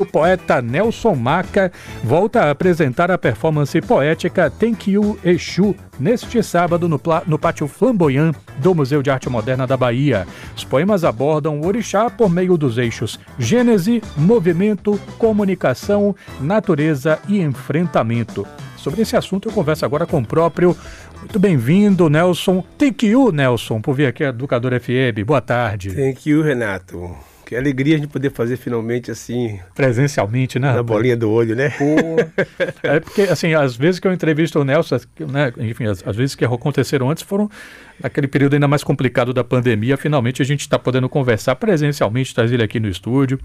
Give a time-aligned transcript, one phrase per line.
[0.00, 1.72] O poeta Nelson Maca
[2.04, 8.32] volta a apresentar a performance poética Thank You Exu neste sábado no, no Pátio Flamboyant
[8.58, 10.24] do Museu de Arte Moderna da Bahia.
[10.56, 18.46] Os poemas abordam o orixá por meio dos eixos Gênese, movimento, comunicação, natureza e enfrentamento.
[18.76, 20.76] Sobre esse assunto eu converso agora com o próprio.
[21.18, 22.64] Muito bem-vindo, Nelson.
[22.78, 25.26] Thank you, Nelson, por vir aqui a Educador FM.
[25.26, 25.90] Boa tarde.
[25.90, 27.16] Thank you, Renato.
[27.48, 29.58] Que alegria a gente poder fazer finalmente assim.
[29.74, 30.70] Presencialmente, né?
[30.70, 31.70] Na bolinha do olho, né?
[31.70, 31.86] Pô.
[32.82, 36.34] É porque, assim, às vezes que eu entrevisto o Nelson, né, enfim, as, as vezes
[36.34, 37.50] que aconteceram antes foram
[38.02, 39.96] naquele período ainda mais complicado da pandemia.
[39.96, 43.40] Finalmente a gente está podendo conversar presencialmente, trazer ele aqui no estúdio.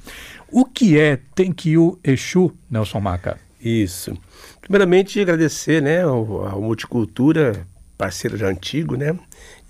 [0.51, 3.37] O que é Tenkyu Exu, Nelson Maca?
[3.63, 4.17] Isso.
[4.59, 7.65] Primeiramente, agradecer né, ao, ao Multicultura,
[8.03, 9.17] parceiro já antigo, né?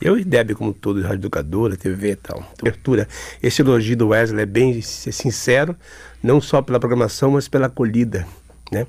[0.02, 2.44] Eu e Deb, como todo, rádio educadora, TV e tal.
[2.60, 3.08] Abertura.
[3.44, 5.76] Esse elogio do Wesley é bem sincero,
[6.22, 8.26] não só pela programação, mas pela acolhida,
[8.72, 8.88] né?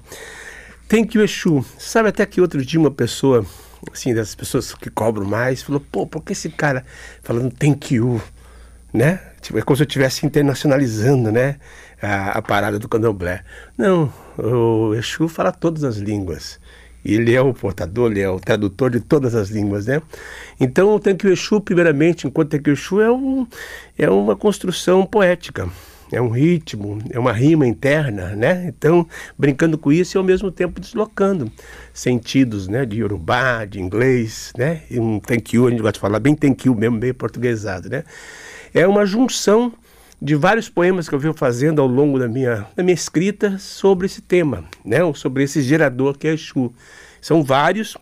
[0.89, 1.63] Tem que o Exu.
[1.79, 3.45] Sabe até que outro dia uma pessoa,
[3.93, 6.83] assim, das pessoas que cobram mais, falou, pô, por que esse cara
[7.23, 8.19] falando tem que o,
[8.95, 9.21] né?
[9.43, 11.57] Tipo, é como se eu estivesse internacionalizando, né?
[12.01, 13.45] A, a parada do candomblé.
[13.77, 16.59] Não, o Exu fala todas as línguas.
[17.05, 20.01] Ele é o portador, ele é o tradutor de todas as línguas, né?
[20.59, 23.47] Então o Tanque Exu, primeiramente, enquanto Tanque Exu é, um,
[23.99, 25.69] é uma construção poética,
[26.13, 28.67] é um ritmo, é uma rima interna, né?
[28.69, 29.07] Então,
[29.39, 31.51] brincando com isso e ao mesmo tempo deslocando
[31.93, 32.87] sentidos, né?
[32.87, 34.83] De Yorubá, de inglês, né?
[34.91, 37.89] E um Thank you, a gente gosta de falar bem Thank you mesmo, bem portuguesado,
[37.89, 38.05] né?
[38.73, 39.73] É uma junção
[40.21, 44.07] de vários poemas que eu venho fazendo ao longo da minha, da minha escrita sobre
[44.07, 44.99] esse tema, né?
[45.15, 46.73] sobre esse gerador que é Exu.
[47.21, 47.97] São vários,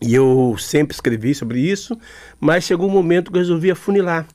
[0.00, 1.98] e eu sempre escrevi sobre isso,
[2.40, 4.26] mas chegou um momento que eu resolvi afunilar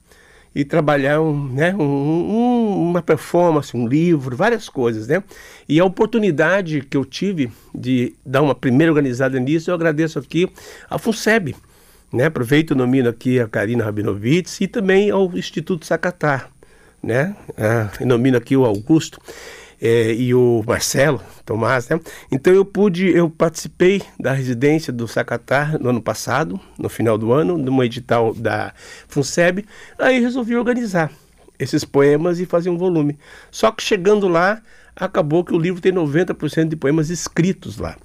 [0.57, 5.23] e trabalhar um, né, um, um, uma performance, um livro, várias coisas, né?
[5.69, 10.49] E a oportunidade que eu tive de dar uma primeira organizada nisso, eu agradeço aqui
[10.89, 11.55] a FUNSEB,
[12.11, 12.25] né?
[12.25, 16.49] Aproveito e nomino aqui a Karina Rabinovitz e também ao Instituto Sacatar,
[17.07, 17.33] né?
[17.57, 19.19] Ah, nomino aqui o Augusto
[19.81, 21.99] é, e o Marcelo Tomás, né?
[22.29, 27.31] Então eu pude, eu participei da residência do Sacatar no ano passado, no final do
[27.31, 28.73] ano, numa edital da
[29.07, 29.65] FUNSEB,
[29.97, 31.09] aí resolvi organizar
[31.57, 33.17] esses poemas e fazer um volume.
[33.49, 34.61] Só que chegando lá,
[34.93, 37.95] acabou que o livro tem 90% de poemas escritos lá.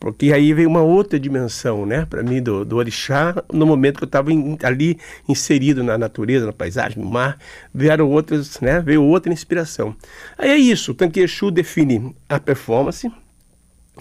[0.00, 4.04] Porque aí veio uma outra dimensão, né, para mim, do, do orixá, no momento que
[4.04, 4.30] eu estava
[4.62, 7.38] ali inserido na natureza, na paisagem, no mar,
[7.72, 9.94] vieram outras, né, veio outra inspiração.
[10.38, 10.96] Aí é isso,
[11.42, 13.12] o define a performance,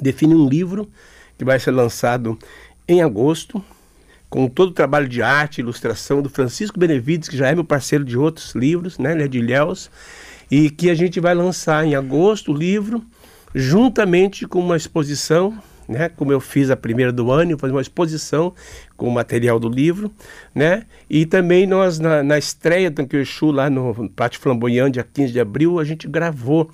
[0.02, 0.90] define um livro
[1.38, 2.40] que vai ser lançado
[2.88, 3.62] em agosto,
[4.30, 7.66] com todo o trabalho de arte e ilustração do Francisco Benevides, que já é meu
[7.66, 9.92] parceiro de outros livros, né, ele é de Ilhéus,
[10.50, 13.04] e que a gente vai lançar em agosto o livro,
[13.54, 16.08] juntamente com uma exposição né?
[16.08, 18.54] Como eu fiz a primeira do ano, fazer uma exposição
[18.96, 20.12] com o material do livro,
[20.54, 20.84] né?
[21.10, 25.40] E também nós, na, na estreia do Exu, lá no Pátio Flamboyant, dia 15 de
[25.40, 26.70] abril, a gente gravou.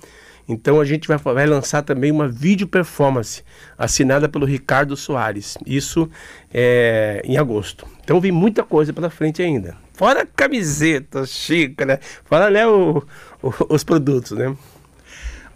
[0.48, 3.42] Então a gente vai, vai lançar também uma vídeo performance
[3.76, 5.56] assinada pelo Ricardo Soares.
[5.66, 6.08] Isso
[6.52, 7.86] é, em agosto.
[8.04, 9.76] Então vem muita coisa pela frente ainda.
[9.92, 13.02] Fora camiseta, xícara, fora né, o,
[13.42, 14.54] o, os produtos, né?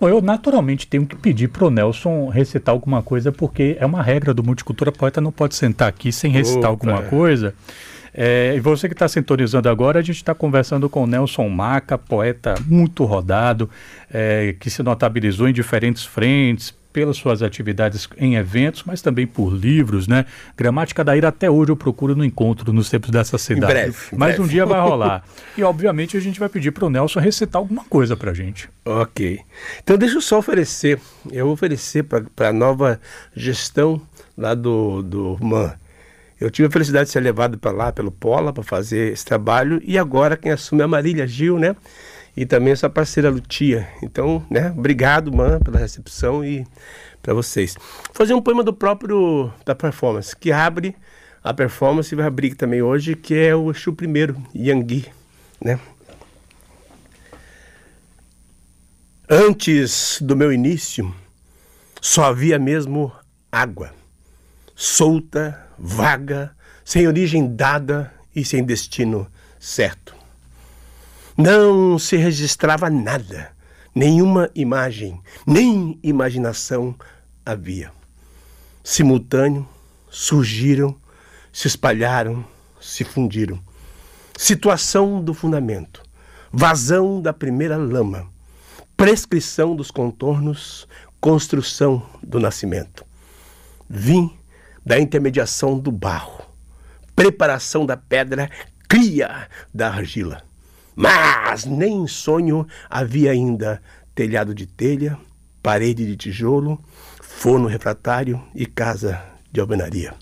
[0.01, 4.03] Bom, eu naturalmente tenho que pedir para o Nelson recitar alguma coisa, porque é uma
[4.03, 6.91] regra do Multicultura Poeta não pode sentar aqui sem recitar Opa.
[6.91, 7.55] alguma coisa.
[8.15, 11.99] É, e você que está sintonizando agora, a gente está conversando com o Nelson Maca,
[11.99, 13.69] poeta muito rodado,
[14.13, 19.53] é, que se notabilizou em diferentes frentes, pelas suas atividades em eventos, mas também por
[19.53, 20.27] livros, né?
[20.57, 23.73] Gramática da Ira até hoje eu procuro no encontro nos tempos dessa cidade.
[23.73, 23.97] Em breve.
[24.13, 24.43] Em mas breve.
[24.43, 25.25] um dia vai rolar.
[25.57, 28.69] e obviamente a gente vai pedir para o Nelson recitar alguma coisa para gente.
[28.85, 29.41] Ok.
[29.83, 31.01] Então deixa eu só oferecer.
[31.31, 33.01] Eu vou oferecer para a nova
[33.35, 34.01] gestão
[34.37, 35.75] lá do, do MAN.
[36.41, 39.79] Eu tive a felicidade de ser levado para lá pelo Pola para fazer esse trabalho
[39.85, 41.77] e agora quem assume é a Marília Gil, né?
[42.41, 43.87] E também essa parceira Lutia.
[44.03, 46.67] Então, né, obrigado, man, pela recepção e
[47.21, 47.75] para vocês.
[47.75, 50.97] Vou fazer um poema do próprio da performance, que abre
[51.45, 55.05] a performance e vai abrir também hoje, que é o Exu primeiro, Yangui,
[55.63, 55.79] né?
[59.29, 61.15] Antes do meu início,
[62.01, 63.13] só havia mesmo
[63.53, 63.93] água,
[64.75, 66.57] solta, vaga,
[66.87, 70.20] sem origem dada e sem destino certo.
[71.43, 73.53] Não se registrava nada,
[73.95, 76.95] nenhuma imagem, nem imaginação
[77.47, 77.91] havia.
[78.85, 79.67] Simultâneo,
[80.11, 80.95] surgiram,
[81.51, 82.45] se espalharam,
[82.79, 83.59] se fundiram.
[84.37, 86.03] Situação do fundamento,
[86.53, 88.31] vazão da primeira lama,
[88.95, 90.87] prescrição dos contornos,
[91.23, 93.03] construção do nascimento.
[93.89, 94.31] Vim
[94.85, 96.45] da intermediação do barro,
[97.17, 98.51] preparação da pedra,
[98.87, 100.50] cria da argila.
[100.95, 103.81] Mas nem em sonho havia ainda
[104.15, 105.19] telhado de telha,
[105.63, 106.79] parede de tijolo,
[107.21, 110.15] forno refratário e casa de alvenaria.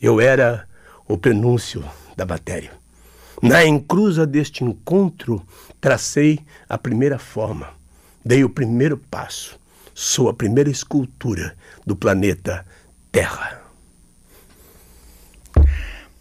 [0.00, 0.68] Eu era
[1.06, 1.84] o prenúncio
[2.16, 2.72] da matéria.
[3.40, 5.42] Na encruza deste encontro,
[5.80, 7.70] tracei a primeira forma,
[8.24, 9.58] dei o primeiro passo.
[9.94, 12.66] Sou a primeira escultura do planeta
[13.10, 13.67] Terra.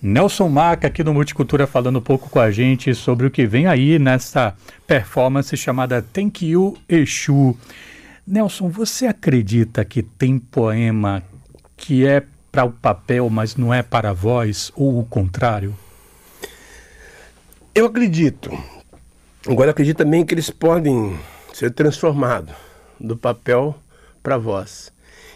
[0.02, 3.66] Nelson Maca aqui no Multicultura falando um pouco com a gente sobre o que vem
[3.66, 4.56] aí nessa
[4.86, 7.58] performance chamada Thank You Exu.
[8.26, 11.24] Nelson, você acredita que tem poema
[11.76, 15.76] que é para o papel, mas não é para a voz, ou o contrário?
[17.74, 18.52] Eu acredito.
[19.48, 21.18] Agora acredito também que eles podem
[21.54, 22.54] ser transformados
[23.00, 23.76] do papel
[24.22, 24.92] para a voz.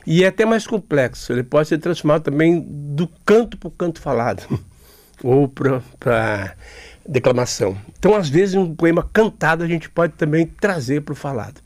[0.05, 4.01] E é até mais complexo, ele pode ser transformado também do canto para o canto
[4.01, 4.43] falado,
[5.23, 6.55] ou para
[7.07, 7.77] declamação.
[7.97, 11.61] Então, às vezes, um poema cantado a gente pode também trazer para o falado.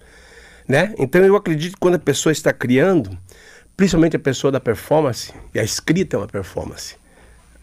[0.67, 0.93] Né?
[0.97, 3.17] Então, eu acredito que quando a pessoa está criando,
[3.77, 6.97] principalmente a pessoa da performance, e a escrita é uma performance,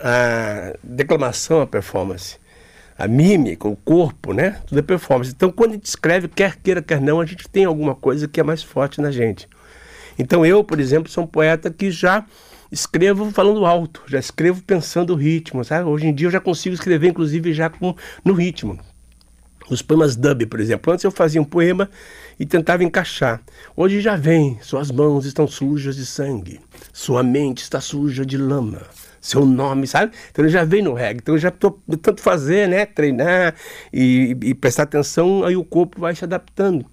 [0.00, 2.38] a declamação é uma performance,
[2.96, 4.60] a mímica, o corpo, né?
[4.66, 5.32] Tudo é performance.
[5.34, 8.38] Então, quando a gente escreve, quer queira, quer não, a gente tem alguma coisa que
[8.38, 9.48] é mais forte na gente.
[10.18, 12.24] Então eu, por exemplo, sou um poeta que já
[12.70, 15.88] escrevo falando alto, já escrevo pensando o ritmo, sabe?
[15.88, 17.94] Hoje em dia eu já consigo escrever, inclusive, já com,
[18.24, 18.78] no ritmo.
[19.70, 20.92] Os poemas dub, por exemplo.
[20.92, 21.88] Antes eu fazia um poema
[22.38, 23.40] e tentava encaixar.
[23.76, 26.60] Hoje já vem, suas mãos estão sujas de sangue,
[26.92, 28.82] sua mente está suja de lama,
[29.20, 30.12] seu nome, sabe?
[30.30, 31.20] Então ele já vem no reggae.
[31.22, 32.86] Então eu já estou tanto fazer, né?
[32.86, 33.54] Treinar
[33.92, 36.84] e, e prestar atenção, aí o corpo vai se adaptando.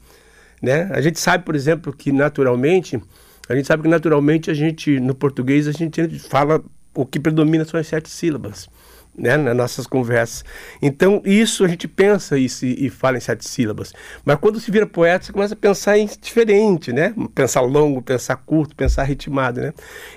[0.61, 0.89] Né?
[0.91, 3.01] A gente sabe, por exemplo, que naturalmente,
[3.47, 6.63] a gente sabe que naturalmente a gente, no português, a gente fala,
[6.93, 8.67] o que predomina são as sete sílabas.
[9.17, 10.45] Né, nas nossas conversas.
[10.81, 13.91] Então, isso a gente pensa isso e, e, fala em sete sílabas.
[14.23, 17.13] Mas quando se vira poeta, você começa a pensar em diferente, né?
[17.35, 19.73] Pensar longo, pensar curto, pensar ritmado, né?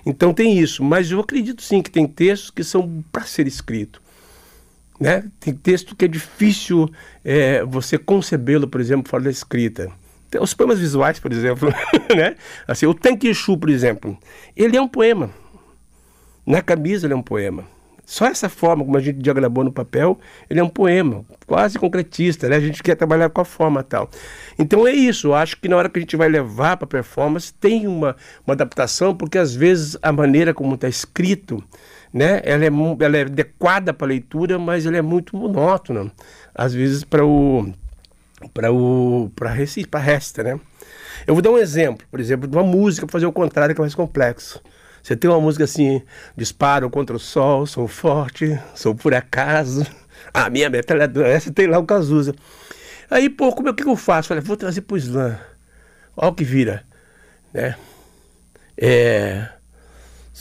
[0.06, 0.84] Então tem isso.
[0.84, 4.00] Mas eu acredito sim que tem textos que são para ser escrito.
[5.00, 5.24] Né?
[5.40, 6.88] Tem texto que é difícil
[7.24, 9.90] é, você concebê-lo, por exemplo, fora da escrita.
[10.40, 11.68] Os poemas visuais, por exemplo,
[12.16, 12.36] né?
[12.66, 14.16] Assim, o Tanquechu, por exemplo,
[14.56, 15.30] ele é um poema.
[16.46, 17.64] Na camisa ele é um poema.
[18.04, 20.18] Só essa forma como a gente diagramou no papel,
[20.50, 22.56] ele é um poema, quase concretista, né?
[22.56, 24.10] A gente quer trabalhar com a forma tal.
[24.58, 27.86] Então é isso, acho que na hora que a gente vai levar para performance, tem
[27.86, 31.62] uma, uma adaptação, porque às vezes a maneira como está escrito,
[32.12, 32.42] né?
[32.44, 32.70] Ela é,
[33.00, 36.10] ela é adequada para a leitura, mas ela é muito monótona,
[36.54, 37.72] às vezes para o
[38.48, 40.60] para o para Recife, para Resta, né?
[41.26, 43.80] Eu vou dar um exemplo, por exemplo, de uma música para fazer o contrário que
[43.80, 44.60] é mais complexo.
[45.02, 46.02] Você tem uma música assim,
[46.36, 49.86] disparo contra o sol, sou forte, sou por acaso.
[50.32, 52.34] A minha metralhadora, essa tem lá o Cazuza.
[53.10, 54.28] Aí, pô, como é que eu faço?
[54.28, 55.36] Falei, vou trazer pro slam.
[56.16, 56.84] Olha o que vira,
[57.52, 57.74] né?
[58.76, 59.48] É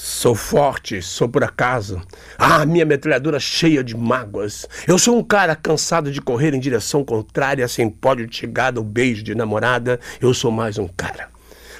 [0.03, 2.01] Sou forte, sou por acaso.
[2.35, 4.67] Ah, minha metralhadora cheia de mágoas.
[4.87, 8.83] Eu sou um cara cansado de correr em direção contrária, sem pódio de chegada ou
[8.83, 9.99] beijo de namorada.
[10.19, 11.29] Eu sou mais um cara.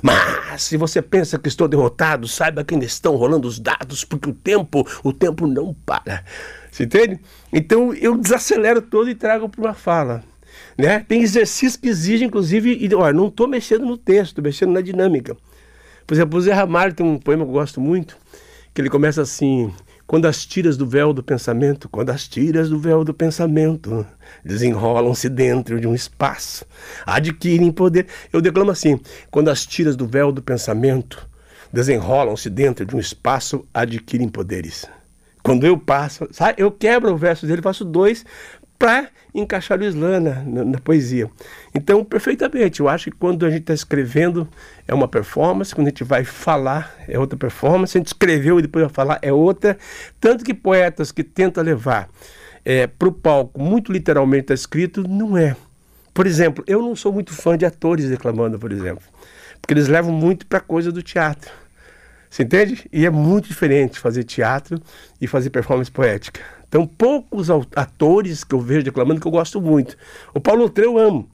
[0.04, 4.30] Mas se você pensa que estou derrotado, saiba que ainda estão rolando os dados, porque
[4.30, 6.24] o tempo, o tempo não para.
[6.72, 7.20] Você entende?
[7.52, 10.24] Então eu desacelero todo e trago para uma fala.
[10.78, 11.04] Né?
[11.08, 14.82] Tem exercícios que exigem, inclusive, e, olha, não estou mexendo no texto, estou mexendo na
[14.82, 15.36] dinâmica.
[16.12, 18.18] Por exemplo, o Zé Ramalho tem um poema que eu gosto muito,
[18.74, 19.74] que ele começa assim:
[20.06, 24.06] Quando as tiras do véu do pensamento, quando as tiras do véu do pensamento
[24.44, 26.66] desenrolam-se dentro de um espaço,
[27.06, 28.08] adquirem poder.
[28.34, 29.00] Eu declamo assim:
[29.32, 31.26] Quando as tiras do véu do pensamento
[31.72, 34.86] desenrolam-se dentro de um espaço, adquirem poderes.
[35.42, 38.26] Quando eu passo, sabe, eu quebro o verso dele, faço dois
[38.82, 41.30] para encaixar o Islã na, na, na, poesia.
[41.74, 44.48] Então, perfeitamente, eu acho que quando a gente está escrevendo
[44.88, 48.64] é uma performance, quando a gente vai falar é outra performance, a gente escreveu e
[48.64, 49.78] depois vai falar é outra.
[50.20, 52.10] Tanto que poetas que tentam levar
[52.66, 55.56] é, para o palco, muito literalmente está escrito, não é.
[56.12, 59.04] Por exemplo, eu não sou muito fã de atores declamando, por exemplo,
[59.62, 61.52] porque eles levam muito para coisa do teatro.
[62.32, 62.90] Você entende?
[62.92, 64.82] E é muito diferente fazer teatro
[65.20, 66.42] e fazer performance poética.
[66.72, 69.98] Então, poucos atores que eu vejo declamando que eu gosto muito.
[70.34, 71.30] O Paulo Tre eu amo,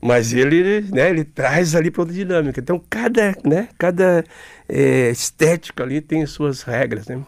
[0.00, 2.60] mas ele, né, ele traz ali para outra dinâmica.
[2.60, 4.24] Então, cada, né, cada
[4.68, 7.20] é, estética ali tem suas regras, né?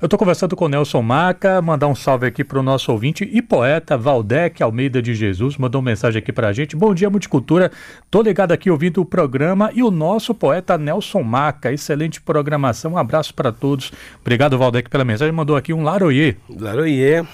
[0.00, 3.28] Eu estou conversando com o Nelson Maca, mandar um salve aqui para o nosso ouvinte
[3.30, 6.76] e poeta Valdec Almeida de Jesus, mandou uma mensagem aqui para a gente.
[6.76, 7.70] Bom dia, Multicultura.
[8.10, 11.72] Tô ligado aqui ouvindo o programa e o nosso poeta Nelson Maca.
[11.72, 12.92] Excelente programação.
[12.92, 13.92] Um abraço para todos.
[14.20, 15.32] Obrigado, Valdec, pela mensagem.
[15.32, 16.36] Mandou aqui um Laroyer.
[16.48, 17.26] Laroyer.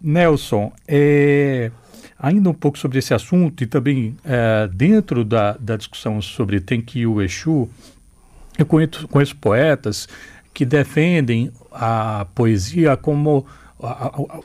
[0.00, 1.70] Nelson, é,
[2.18, 7.20] ainda um pouco sobre esse assunto e também é, dentro da, da discussão sobre Tenkiu
[7.20, 7.68] Exu,
[8.58, 10.08] eu conheço, conheço poetas
[10.52, 13.46] que defendem a poesia como
[13.82, 14.40] a, a, a,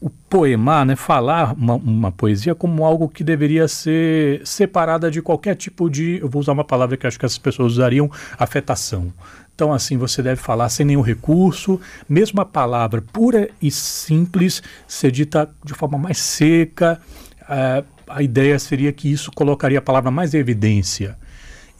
[0.00, 5.56] o poemar, né, falar uma, uma, poesia como algo que deveria ser separada de qualquer
[5.56, 9.12] tipo de, eu vou usar uma palavra que acho que as pessoas usariam, afetação.
[9.54, 11.78] Então, assim, você deve falar sem nenhum recurso,
[12.08, 16.98] mesmo a palavra pura e simples ser dita de forma mais seca.
[17.42, 21.18] Uh, a ideia seria que isso colocaria a palavra mais em evidência.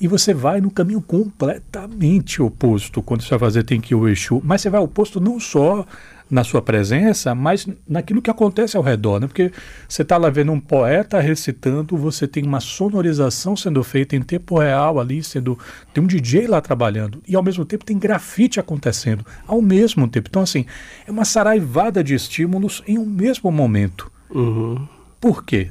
[0.01, 4.41] E você vai no caminho completamente oposto quando você vai fazer Tem que o Exu.
[4.43, 5.87] Mas você vai oposto não só
[6.31, 9.27] na sua presença, mas naquilo que acontece ao redor, né?
[9.27, 9.51] Porque
[9.89, 14.59] você está lá vendo um poeta recitando, você tem uma sonorização sendo feita em tempo
[14.59, 15.59] real ali, sendo
[15.93, 20.29] tem um DJ lá trabalhando e ao mesmo tempo tem grafite acontecendo ao mesmo tempo.
[20.31, 20.65] Então assim
[21.07, 24.11] é uma saraivada de estímulos em um mesmo momento.
[24.31, 24.87] Uhum.
[25.21, 25.71] Por quê?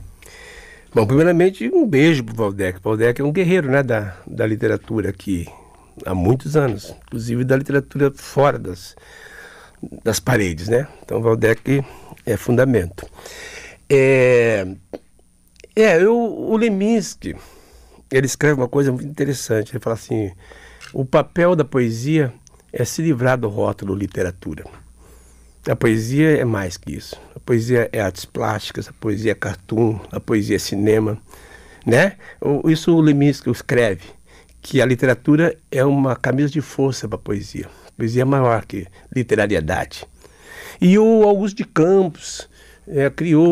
[0.92, 2.80] Bom, primeiramente, um beijo para o Valdec.
[2.82, 5.48] Valdec é um guerreiro né, da, da literatura aqui
[6.04, 8.96] há muitos anos, inclusive da literatura fora das,
[10.04, 10.88] das paredes, né?
[11.04, 11.86] Então, Valdec
[12.26, 13.08] é fundamento.
[13.88, 14.66] É,
[15.76, 17.36] é eu, o Leminski,
[18.12, 19.72] ele escreve uma coisa muito interessante.
[19.72, 20.32] Ele fala assim:
[20.92, 22.34] o papel da poesia
[22.74, 24.66] é se livrar do rótulo literatura.
[25.68, 27.16] A poesia é mais que isso.
[27.50, 31.20] Poesia é artes plásticas, a poesia é cartoon, a poesia é cinema,
[31.84, 32.16] né?
[32.66, 34.04] Isso o Leminski escreve,
[34.62, 37.66] que a literatura é uma camisa de força para a poesia.
[37.88, 40.06] A poesia é maior que literariedade.
[40.80, 42.48] E o Augusto de Campos
[42.88, 43.44] é, criou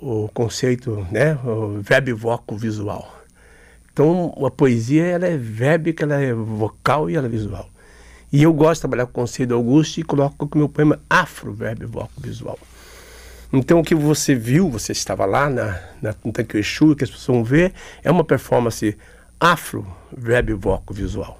[0.00, 1.34] o, conceito, né?
[1.44, 3.24] O verbo voco visual.
[3.92, 7.68] Então, a poesia ela é vébica, ela é vocal e ela é visual.
[8.32, 11.00] E eu gosto de trabalhar com o conceito do Augusto e coloco o meu poema
[11.10, 12.56] afro, verbo voco visual.
[13.52, 17.26] Então o que você viu, você estava lá na, na, no Tanque que as pessoas
[17.26, 18.96] vão ver, é uma performance
[19.38, 21.38] afro, verbo voco visual.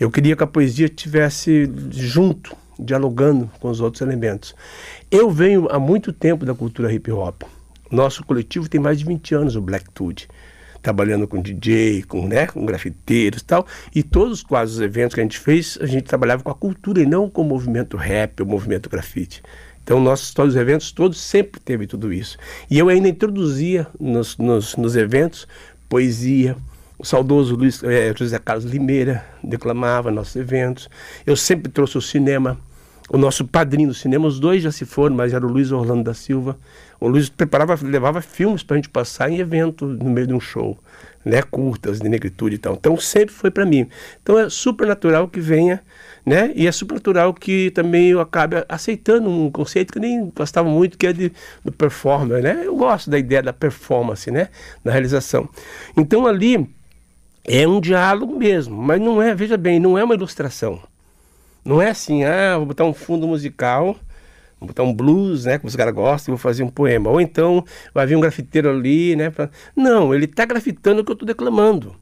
[0.00, 4.54] Eu queria que a poesia estivesse junto, dialogando com os outros elementos.
[5.10, 7.42] Eu venho há muito tempo da cultura hip hop.
[7.90, 10.28] Nosso coletivo tem mais de 20 anos, o Black Tude
[10.82, 13.66] trabalhando com DJ, com, né, com grafiteiros e tal.
[13.94, 17.00] E todos quase os eventos que a gente fez, a gente trabalhava com a cultura
[17.00, 19.42] e não com o movimento rap, o movimento grafite.
[19.84, 22.36] Então, nossos todos os eventos todos sempre teve tudo isso.
[22.70, 25.46] E eu ainda introduzia nos, nos, nos eventos
[25.88, 26.56] poesia.
[26.98, 30.88] O saudoso Luiz, é, José Carlos Limeira declamava nossos eventos.
[31.26, 32.56] Eu sempre trouxe o cinema.
[33.10, 36.04] O nosso padrinho do cinema, os dois já se foram, mas era o Luiz Orlando
[36.04, 36.56] da Silva.
[37.02, 40.38] O Luiz preparava, levava filmes para a gente passar em evento no meio de um
[40.38, 40.78] show,
[41.24, 42.74] né, curtas de negritude e tal.
[42.74, 43.88] Então sempre foi para mim.
[44.22, 45.82] Então é super natural que venha,
[46.24, 46.52] né?
[46.54, 50.96] E é super natural que também eu acabe aceitando um conceito que nem gostava muito,
[50.96, 51.32] que é de,
[51.64, 52.62] do performer, né?
[52.64, 54.48] Eu gosto da ideia da performance, né,
[54.84, 55.48] da realização.
[55.96, 56.70] Então ali
[57.44, 60.80] é um diálogo mesmo, mas não é, veja bem, não é uma ilustração.
[61.64, 63.96] Não é assim, ah, vou botar um fundo musical
[64.62, 65.58] Vou botar um blues, né?
[65.58, 67.10] Como os caras gostam, vou fazer um poema.
[67.10, 69.28] Ou então vai vir um grafiteiro ali, né?
[69.28, 69.50] Pra...
[69.74, 71.96] Não, ele está grafitando o que eu estou declamando.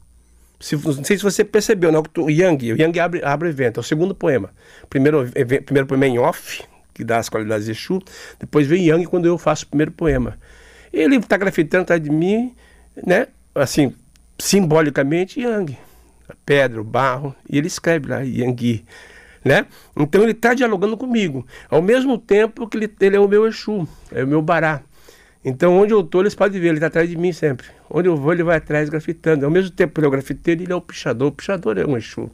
[0.59, 1.97] Se, não sei se você percebeu, né?
[2.19, 4.51] O Yang, o Yang abre, abre evento, é o segundo poema.
[4.87, 5.27] Primeiro,
[5.65, 6.63] primeiro poema é em off,
[6.93, 7.99] que dá as qualidades de Exu.
[8.39, 10.37] Depois vem Yang quando eu faço o primeiro poema.
[10.93, 12.53] Ele está grafitando atrás de mim,
[13.07, 13.25] né?
[13.55, 13.95] Assim,
[14.37, 15.75] simbolicamente, Yang.
[16.29, 17.35] A pedra, o barro.
[17.49, 18.85] E ele escreve lá, Yang
[19.43, 19.65] né?
[19.97, 23.87] Então ele está dialogando comigo, ao mesmo tempo que ele, ele é o meu Exu,
[24.11, 24.81] é o meu Bará.
[25.43, 27.67] Então onde eu estou, eles podem ver, ele está atrás de mim sempre.
[27.89, 29.43] Onde eu vou, ele vai atrás grafitando.
[29.43, 31.29] Ao mesmo tempo que ele é o grafiteiro, ele é o pichador.
[31.29, 32.29] O pichador é um Exu,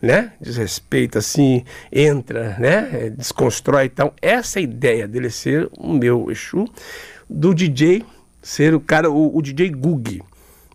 [0.00, 0.32] né?
[0.40, 1.62] Desrespeita, assim,
[1.92, 2.88] entra, né?
[2.92, 4.14] É, desconstrói e tal.
[4.22, 6.64] Essa é ideia dele ser o meu Exu,
[7.28, 8.02] do DJ
[8.42, 10.22] ser o cara, o, o DJ Gug,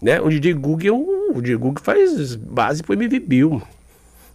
[0.02, 0.22] né?
[0.22, 3.62] O DJ Gug é o, o DJ Gug faz base para o MV Bill,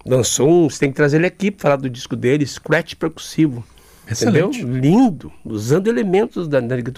[0.05, 3.65] lançou um, você tem que trazer ele aqui para falar do disco dele, Scratch Percussivo.
[4.11, 4.61] Excelente.
[4.61, 4.81] Entendeu?
[4.81, 6.91] Lindo, usando elementos da, da Ele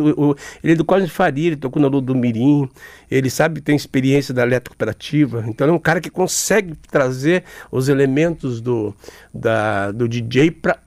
[0.62, 2.68] é do Cosme Faria, ele tocou na Lua do Mirim,
[3.10, 8.60] ele sabe tem experiência da eletrocooperativa, então é um cara que consegue trazer os elementos
[8.60, 8.94] do,
[9.32, 10.78] da, do DJ para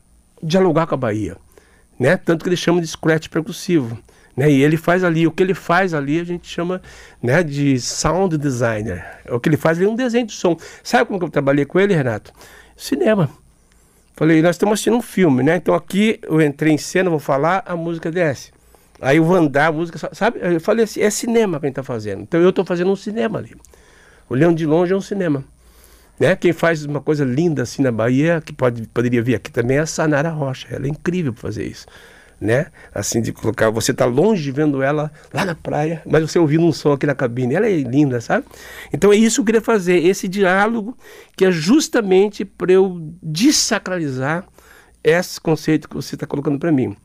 [0.42, 1.38] dialogar com a Bahia.
[2.00, 2.18] Né?
[2.18, 3.98] Tanto que ele chama de scratch percussivo.
[4.38, 4.52] Né?
[4.52, 6.80] E ele faz ali, o que ele faz ali a gente chama
[7.22, 9.04] né, de sound designer.
[9.32, 10.56] O que ele faz ali é um desenho de som.
[10.84, 12.32] Sabe como que eu trabalhei com ele, Renato?
[12.76, 13.32] Cinema.
[14.16, 15.56] Falei, nós estamos assistindo um filme, né?
[15.56, 18.52] Então aqui eu entrei em cena, vou falar, a música desce.
[19.02, 20.40] Aí eu vou andar, a música, sabe?
[20.42, 22.22] Eu falei assim, é cinema que a gente está fazendo.
[22.22, 23.56] Então eu estou fazendo um cinema ali.
[24.30, 25.44] Olhando de longe é um cinema.
[26.20, 26.36] Né?
[26.36, 29.82] Quem faz uma coisa linda assim na Bahia, que pode, poderia vir aqui também, é
[29.82, 30.68] a Sanara Rocha.
[30.72, 31.88] Ela é incrível para fazer isso
[32.40, 32.68] né?
[32.94, 36.72] Assim, de colocar, você tá longe vendo ela lá na praia, mas você ouvindo um
[36.72, 37.56] som aqui na cabine.
[37.56, 38.46] Ela é linda, sabe?
[38.94, 40.98] Então é isso que eu queria fazer, esse diálogo
[41.36, 44.46] que é justamente para eu desacralizar
[45.04, 46.96] esse conceito que você está colocando para mim.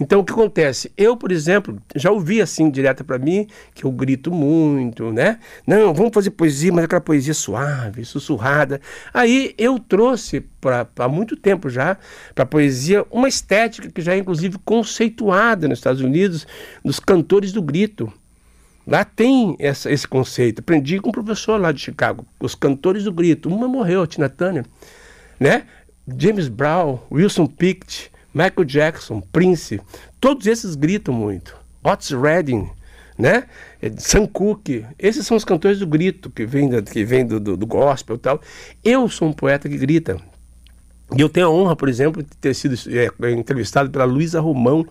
[0.00, 0.92] Então, o que acontece?
[0.96, 5.38] Eu, por exemplo, já ouvi assim direto para mim, que eu grito muito, né?
[5.66, 8.80] Não, vamos fazer poesia, mas aquela poesia suave, sussurrada.
[9.12, 10.44] Aí eu trouxe
[10.98, 11.96] há muito tempo já
[12.34, 16.46] para poesia uma estética que já é inclusive conceituada nos Estados Unidos,
[16.84, 18.12] dos cantores do grito.
[18.86, 20.60] Lá tem essa, esse conceito.
[20.60, 23.48] Aprendi com um professor lá de Chicago, os cantores do grito.
[23.48, 24.64] Uma morreu, a Tina Turner,
[25.38, 25.64] né?
[26.16, 29.80] James Brown, Wilson Pickett, Michael Jackson, Prince,
[30.20, 31.56] todos esses gritam muito.
[31.82, 32.70] Otis Redding,
[33.18, 33.48] né?
[33.82, 37.40] É, Sam Cooke, esses são os cantores do grito, que vem, da, que vem do,
[37.40, 38.40] do, do gospel e tal.
[38.84, 40.18] Eu sou um poeta que grita.
[41.16, 44.86] E eu tenho a honra, por exemplo, de ter sido é, entrevistado pela Luísa Romão.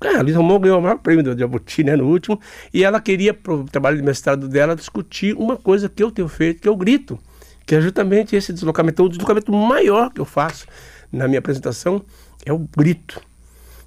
[0.00, 2.40] Ah, a Luísa Romão ganhou o maior prêmio do Jabuti, né, no último,
[2.72, 6.28] e ela queria, para o trabalho de mestrado dela, discutir uma coisa que eu tenho
[6.28, 7.18] feito, que é o grito,
[7.66, 10.66] que é justamente esse deslocamento, o deslocamento maior que eu faço
[11.12, 12.02] na minha apresentação,
[12.44, 13.20] é o grito.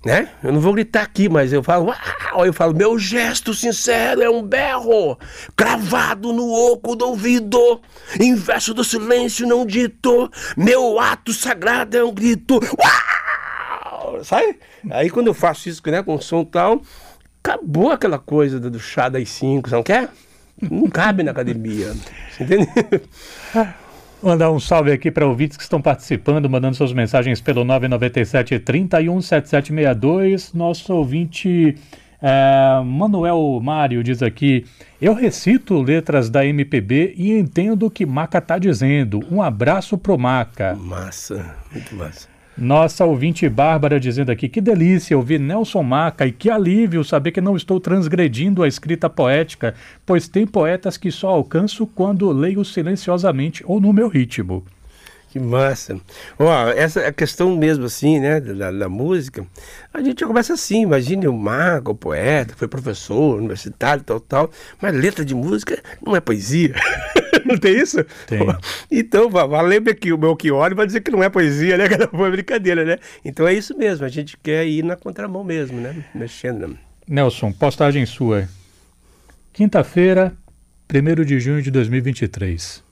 [0.06, 0.28] Né?
[0.44, 2.46] Eu não vou gritar aqui, mas eu falo, uau!
[2.46, 5.18] Eu falo, meu gesto sincero é um berro,
[5.56, 7.80] cravado no oco do ouvido,
[8.20, 14.24] inverso do silêncio não dito, meu ato sagrado é um grito, uau!
[14.26, 14.60] Sabe?
[14.92, 16.82] Aí quando eu faço isso né, com som tal,
[17.42, 20.10] acabou aquela coisa do chá das cinco, você não quer?
[20.62, 21.96] Não cabe na academia,
[22.40, 22.68] entende?
[24.24, 29.22] Mandar um salve aqui para ouvintes que estão participando, mandando suas mensagens pelo 997 31
[29.22, 30.54] 7762.
[30.54, 31.76] Nosso ouvinte
[32.22, 34.66] é, Manuel Mário diz aqui:
[35.02, 39.20] Eu recito letras da MPB e entendo o que Maca está dizendo.
[39.30, 40.74] Um abraço pro Maca.
[40.74, 42.33] Massa, muito massa.
[42.58, 47.42] Nossa ouvinte Bárbara dizendo aqui: que delícia ouvir Nelson Maca e que alívio saber que
[47.42, 49.74] não estou transgredindo a escrita poética,
[50.06, 54.64] pois tem poetas que só alcanço quando leio silenciosamente ou no meu ritmo.
[55.34, 56.00] Que massa.
[56.38, 59.44] Ó, essa é questão mesmo assim, né, da, da música,
[59.92, 64.94] a gente começa assim, imagine o mago, o poeta, foi professor, universitário, tal, tal, mas
[64.94, 66.76] letra de música não é poesia.
[67.54, 68.04] não tem isso?
[68.28, 68.40] Tem.
[68.92, 69.30] Então,
[69.62, 71.88] lembra que o meu que olha vai dizer que não é poesia, né?
[71.90, 72.98] Que foi brincadeira, né?
[73.24, 76.04] Então é isso mesmo, a gente quer ir na contramão mesmo, né?
[76.14, 76.78] Mexendo.
[77.08, 78.48] Nelson, postagem sua.
[79.52, 80.34] Quinta-feira,
[80.92, 82.84] 1 de junho de 2023.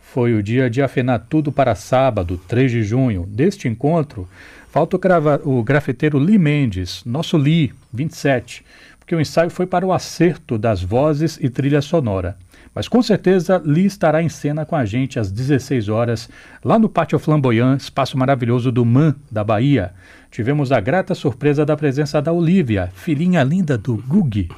[0.00, 3.26] Foi o dia de afinar tudo para sábado, 3 de junho.
[3.26, 4.28] Deste encontro,
[4.70, 8.64] falta o, grava o grafiteiro Lee Mendes, nosso Lee, 27,
[8.98, 12.36] porque o ensaio foi para o acerto das vozes e trilha sonora.
[12.74, 16.28] Mas com certeza Lee estará em cena com a gente às 16 horas,
[16.64, 19.92] lá no Pátio Flamboyant, espaço maravilhoso do MAN, da Bahia.
[20.30, 24.48] Tivemos a grata surpresa da presença da Olivia, filhinha linda do Gugi.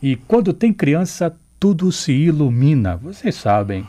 [0.00, 3.86] E quando tem criança, tudo se ilumina, vocês sabem.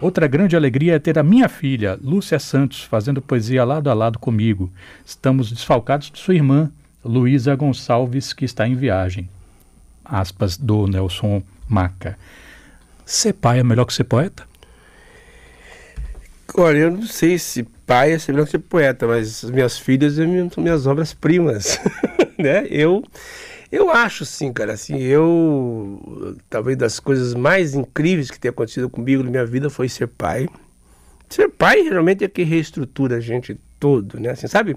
[0.00, 4.18] Outra grande alegria é ter a minha filha, Lúcia Santos, fazendo poesia lado a lado
[4.18, 4.68] comigo.
[5.06, 6.68] Estamos desfalcados de sua irmã,
[7.04, 9.28] Luísa Gonçalves, que está em viagem.
[10.04, 12.18] Aspas do Nelson Maca.
[13.04, 14.44] Ser pai é melhor que ser poeta?
[16.54, 20.14] Olha, eu não sei se pai é melhor que ser poeta, mas as minhas filhas
[20.52, 21.78] são minhas obras-primas,
[22.38, 22.66] né?
[22.68, 23.02] Eu
[23.70, 29.22] eu acho sim, cara, assim, eu talvez das coisas mais incríveis que tem acontecido comigo
[29.22, 30.46] na minha vida foi ser pai.
[31.30, 34.30] Ser pai realmente é que reestrutura a gente todo, né?
[34.30, 34.76] Assim, sabe?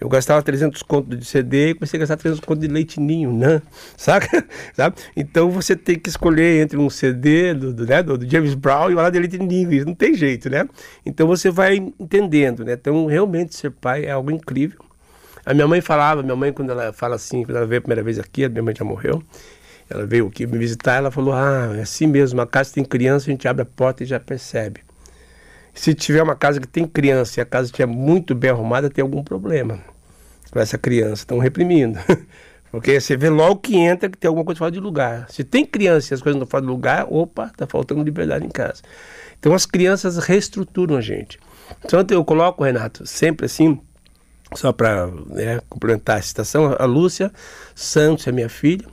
[0.00, 3.30] Eu gastava 300 contos de CD e comecei a gastar 300 contos de leite ninho,
[3.30, 3.60] né?
[3.98, 4.46] Saca?
[4.72, 4.96] Sabe?
[5.14, 8.02] Então você tem que escolher entre um CD do, do, né?
[8.02, 10.66] do, do James Brown e uma lá de leite ninho, isso não tem jeito, né?
[11.04, 12.72] Então você vai entendendo, né?
[12.72, 14.80] Então realmente ser pai é algo incrível.
[15.44, 18.02] A minha mãe falava, minha mãe, quando ela fala assim, quando ela veio a primeira
[18.02, 19.22] vez aqui, a minha mãe já morreu,
[19.90, 23.26] ela veio aqui me visitar, ela falou: Ah, é assim mesmo, a casa tem criança,
[23.26, 24.85] a gente abre a porta e já percebe.
[25.76, 29.02] Se tiver uma casa que tem criança e a casa estiver muito bem arrumada, tem
[29.02, 29.78] algum problema
[30.50, 31.98] com essa criança, estão reprimindo.
[32.72, 35.26] Porque você vê logo que entra que tem alguma coisa fora de lugar.
[35.28, 38.48] Se tem criança e as coisas não fora de lugar, opa, tá faltando liberdade em
[38.48, 38.82] casa.
[39.38, 41.38] Então as crianças reestruturam a gente.
[41.84, 43.78] Então eu coloco, Renato, sempre assim,
[44.54, 47.30] só para né, complementar a citação, a Lúcia
[47.74, 48.86] Santos é minha filha,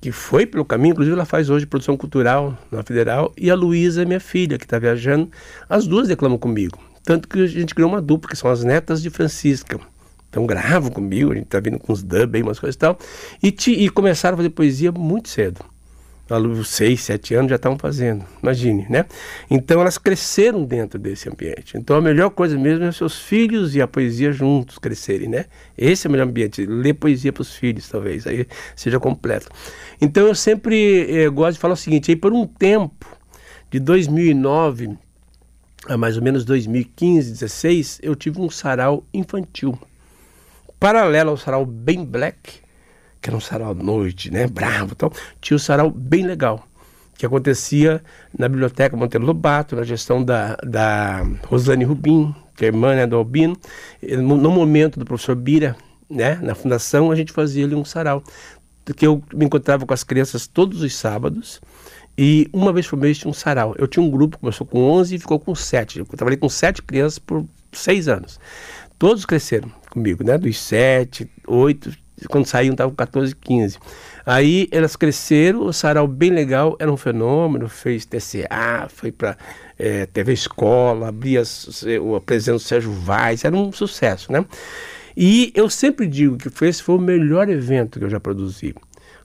[0.00, 4.04] que foi pelo caminho, inclusive ela faz hoje produção cultural na Federal, e a Luísa
[4.04, 5.30] minha filha, que está viajando.
[5.68, 6.78] As duas declamam comigo.
[7.04, 9.80] Tanto que a gente criou uma dupla, que são as netas de Francisca.
[10.28, 12.98] Então gravam comigo, a gente tá vindo com uns dub aí, umas coisas e tal.
[13.42, 15.64] E, te, e começaram a fazer poesia muito cedo.
[16.34, 19.04] Alunos seis, sete anos já estavam fazendo, imagine, né?
[19.50, 21.76] Então elas cresceram dentro desse ambiente.
[21.76, 25.46] Então a melhor coisa mesmo é seus filhos e a poesia juntos crescerem, né?
[25.76, 29.48] Esse é o melhor ambiente, ler poesia para os filhos, talvez, aí seja completo.
[30.00, 33.06] Então eu sempre eh, gosto de falar o seguinte, aí por um tempo,
[33.70, 34.96] de 2009
[35.86, 39.78] a mais ou menos 2015, 16, eu tive um sarau infantil
[40.80, 42.62] paralelo ao sarau bem black,
[43.20, 46.66] que era um sarau à noite, né, bravo então, tinha um sarau bem legal,
[47.16, 48.02] que acontecia
[48.36, 53.16] na Biblioteca Monteiro Lobato, na gestão da, da Rosane Rubim, que é irmã né, do
[53.16, 53.56] Albino.
[54.02, 55.76] No momento do professor Bira,
[56.08, 58.22] né, na fundação, a gente fazia ali um sarau,
[58.96, 61.60] que eu me encontrava com as crianças todos os sábados,
[62.16, 63.74] e uma vez por mês tinha um sarau.
[63.78, 66.00] Eu tinha um grupo, começou com 11 e ficou com 7.
[66.00, 68.38] Eu trabalhei com 7 crianças por 6 anos.
[68.98, 70.36] Todos cresceram comigo, né?
[70.36, 71.92] Dos 7, 8,
[72.28, 73.78] quando saíam estavam 14, 15.
[74.24, 79.36] Aí elas cresceram, o sarau bem legal, era um fenômeno, fez TCA, foi para
[79.78, 84.44] é, TV Escola, abria a presença do Sérgio Vaz, era um sucesso, né?
[85.16, 88.74] E eu sempre digo que foi, esse foi o melhor evento que eu já produzi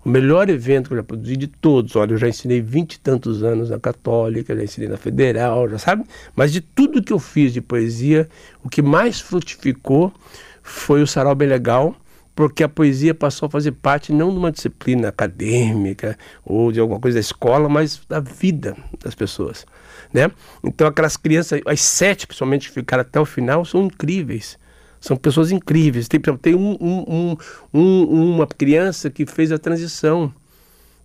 [0.05, 1.95] o melhor evento que eu já produzi de todos.
[1.95, 5.79] Olha, eu já ensinei vinte e tantos anos na Católica, já ensinei na Federal, já
[5.79, 6.05] sabe?
[6.35, 8.29] Mas de tudo que eu fiz de poesia,
[8.63, 10.13] o que mais frutificou
[10.61, 11.95] foi o Sarau Bem Legal,
[12.35, 16.99] porque a poesia passou a fazer parte não de uma disciplina acadêmica ou de alguma
[16.99, 19.65] coisa da escola, mas da vida das pessoas.
[20.13, 20.29] Né?
[20.63, 24.59] Então aquelas crianças, as sete principalmente que ficaram até o final, são incríveis.
[24.99, 26.07] São pessoas incríveis.
[26.07, 27.37] Tem, tem um, um,
[27.73, 30.33] um, uma criança que fez a transição,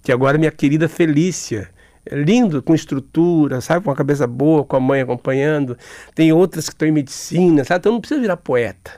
[0.03, 1.69] que agora é minha querida Felícia.
[2.05, 3.85] É lindo, com estrutura, sabe?
[3.85, 5.77] Com a cabeça boa, com a mãe acompanhando.
[6.15, 7.81] Tem outras que estão em medicina, sabe?
[7.81, 8.93] Então não precisa virar poeta.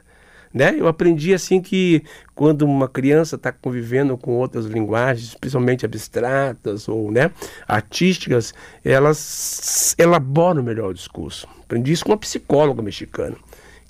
[0.53, 0.75] Né?
[0.79, 2.03] Eu aprendi assim que
[2.35, 7.31] quando uma criança está convivendo com outras linguagens, principalmente abstratas ou né,
[7.67, 8.53] artísticas,
[8.85, 11.49] elas elaboram melhor o discurso.
[11.63, 13.37] Aprendi isso com uma psicóloga mexicana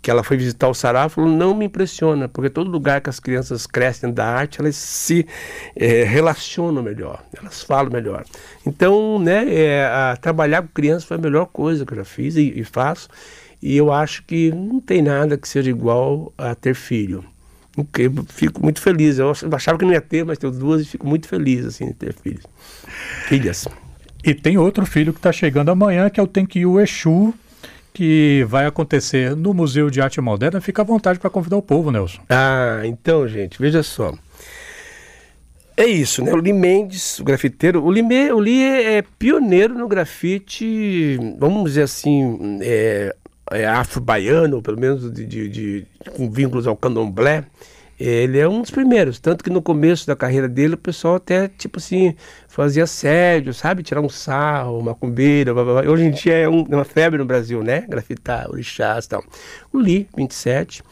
[0.03, 3.20] que ela foi visitar o Sará, falou, não me impressiona, porque todo lugar que as
[3.20, 5.25] crianças crescem da arte, elas se
[5.77, 8.25] é, relacionam melhor, elas falam melhor.
[8.66, 12.35] Então, né, é, a, trabalhar com crianças foi a melhor coisa que eu já fiz
[12.35, 13.09] e, e faço,
[13.62, 17.25] e eu acho que não tem nada que seja igual a ter filho.
[17.77, 19.18] Eu fico muito feliz.
[19.18, 21.94] Eu achava que não ia ter, mas tenho duas e fico muito feliz assim, de
[21.94, 22.44] ter filhos.
[23.27, 23.68] Filhas.
[24.25, 27.33] E tem outro filho que está chegando amanhã, que é o Tenkiu Exu,
[27.94, 30.61] que vai acontecer no Museu de Arte Moderna.
[30.61, 32.20] Fica à vontade para convidar o povo, Nelson.
[32.29, 34.12] Ah, então, gente, veja só.
[35.77, 36.33] É isso, né?
[36.33, 37.83] O Lee Mendes, o grafiteiro.
[37.83, 43.16] O Lee, o Lee é pioneiro no grafite, vamos dizer assim, é,
[43.53, 45.87] é afro-baiano, pelo menos de, de, de,
[46.17, 47.45] com vínculos ao candomblé.
[48.01, 51.47] Ele é um dos primeiros, tanto que no começo da carreira dele o pessoal até,
[51.47, 52.17] tipo assim,
[52.49, 53.83] fazia assédio, sabe?
[53.85, 55.91] Tirar um sarro, macumbeira, blá, blá, blá.
[55.93, 57.85] Hoje em dia é, um, é, uma febre no Brasil, né?
[57.88, 59.25] Grafitar, orixás e tal.
[59.73, 60.83] O Li, 27,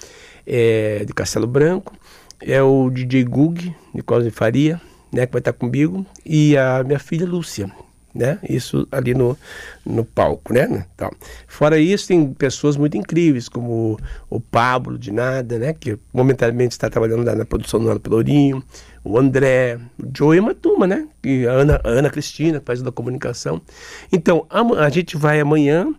[0.46, 1.92] é, de Castelo Branco,
[2.40, 4.80] é o DJ Gug, de Cosme Faria,
[5.12, 5.26] né?
[5.26, 7.72] Que vai estar comigo, e a minha filha Lúcia,
[8.14, 8.38] né?
[8.48, 9.36] Isso ali no,
[9.84, 10.86] no palco, né?
[10.94, 11.10] Então,
[11.46, 15.72] fora isso, tem pessoas muito incríveis, como o Pablo de Nada, né?
[15.72, 18.62] Que momentaneamente está trabalhando na, na produção do Ana Pelourinho,
[19.04, 21.06] o André, o Joe e uma turma, né?
[21.24, 23.60] E a Ana, a Ana Cristina, faz da comunicação.
[24.12, 25.94] Então, a, a gente vai amanhã,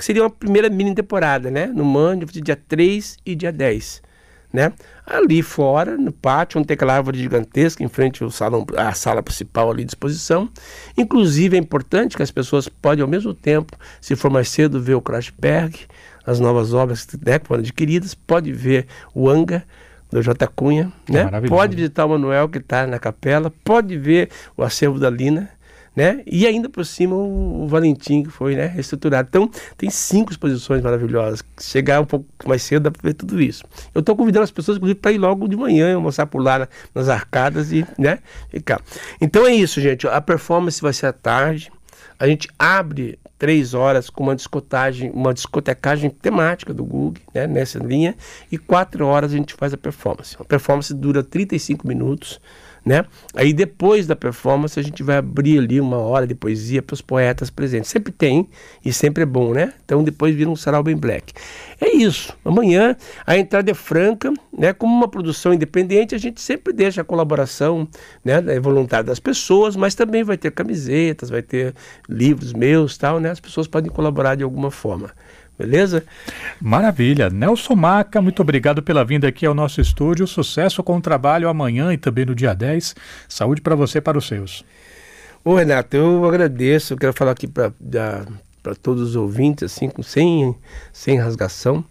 [0.00, 1.66] seria uma primeira mini temporada, né?
[1.66, 4.11] No Mande, dia 3 e dia 10
[4.52, 4.72] né?
[5.06, 9.22] Ali fora, no pátio, onde tem aquela árvore gigantesca em frente ao salão, à sala
[9.22, 10.48] principal ali à disposição.
[10.96, 14.94] Inclusive é importante que as pessoas podem ao mesmo tempo, se for mais cedo, ver
[14.94, 15.78] o Crashberg,
[16.26, 19.64] as novas obras né, que foram adquiridas, pode ver o Anga,
[20.10, 20.46] do J.
[20.48, 21.26] Cunha, né?
[21.48, 25.48] pode visitar o Manuel que está na capela, pode ver o acervo da Lina,
[25.94, 26.22] né?
[26.26, 29.28] E ainda por cima o, o Valentim, que foi né, reestruturado.
[29.28, 31.42] Então, tem cinco exposições maravilhosas.
[31.60, 33.64] Chegar um pouco mais cedo dá para ver tudo isso.
[33.94, 37.08] Eu estou convidando as pessoas, inclusive, para ir logo de manhã, mostrar por lá nas
[37.08, 38.80] arcadas e né, ficar.
[39.20, 40.06] Então é isso, gente.
[40.06, 41.70] A performance vai ser à tarde.
[42.18, 47.80] A gente abre três horas com uma discotagem, uma discotecagem temática do Google, né, nessa
[47.80, 48.14] linha,
[48.52, 50.36] e quatro horas a gente faz a performance.
[50.38, 52.40] A performance dura 35 minutos
[52.84, 53.04] né?
[53.34, 57.00] Aí depois da performance a gente vai abrir ali uma hora de poesia para os
[57.00, 57.90] poetas presentes.
[57.90, 58.48] Sempre tem
[58.84, 59.72] e sempre é bom, né?
[59.84, 61.32] Então depois vira um sarau bem black.
[61.80, 62.36] É isso.
[62.44, 64.72] Amanhã a entrada é franca, né?
[64.72, 67.88] Como uma produção independente, a gente sempre deixa a colaboração,
[68.24, 71.74] né, voluntária das pessoas, mas também vai ter camisetas, vai ter
[72.08, 73.30] livros meus, tal, né?
[73.30, 75.10] As pessoas podem colaborar de alguma forma.
[75.62, 76.04] Beleza?
[76.60, 77.30] Maravilha.
[77.30, 80.26] Nelson Maca, muito obrigado pela vinda aqui ao nosso estúdio.
[80.26, 82.96] Sucesso com o trabalho amanhã e também no dia 10.
[83.28, 84.64] Saúde para você e para os seus.
[85.44, 87.72] Ô Renato, eu agradeço, eu quero falar aqui para
[88.80, 90.54] todos os ouvintes, assim, sem,
[90.92, 91.84] sem rasgação.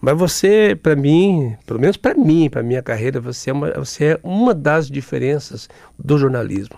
[0.00, 4.04] Mas você, para mim, pelo menos para mim, para minha carreira, você é, uma, você
[4.04, 6.76] é uma das diferenças do jornalismo.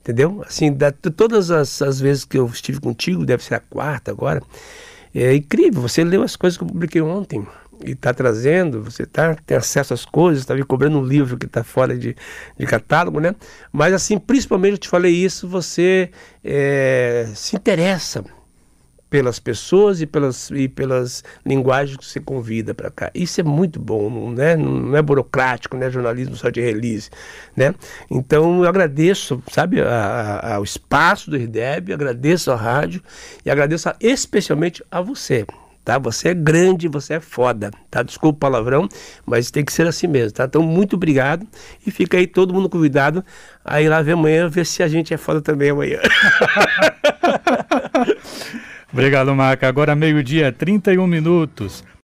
[0.00, 0.42] Entendeu?
[0.46, 4.42] Assim, da, todas as, as vezes que eu estive contigo, deve ser a quarta agora,
[5.14, 5.82] é incrível.
[5.82, 7.46] Você leu as coisas que eu publiquei ontem
[7.84, 11.46] e está trazendo, você tá, tem acesso às coisas, está me cobrando um livro que
[11.46, 12.16] está fora de,
[12.58, 13.34] de catálogo, né?
[13.72, 16.10] Mas assim, principalmente eu te falei isso, você
[16.44, 18.24] é, se interessa
[19.10, 23.10] pelas pessoas e pelas, e pelas linguagens que você convida para cá.
[23.14, 27.10] Isso é muito bom, não é, não é burocrático, não é jornalismo só de release,
[27.56, 27.74] né?
[28.10, 33.02] Então eu agradeço, sabe, a, a, espaço do IRDEB, agradeço a rádio
[33.44, 35.46] e agradeço a, especialmente a você,
[35.84, 35.98] tá?
[35.98, 38.02] Você é grande, você é foda, tá?
[38.02, 38.88] Desculpa o palavrão,
[39.24, 40.44] mas tem que ser assim mesmo, tá?
[40.44, 41.46] Então muito obrigado
[41.86, 43.24] e fica aí todo mundo convidado
[43.64, 45.98] aí lá ver amanhã, ver se a gente é foda também amanhã.
[48.92, 49.68] Obrigado, Maca.
[49.68, 51.84] Agora meio-dia, 31 minutos.